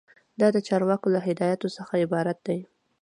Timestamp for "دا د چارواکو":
0.39-1.07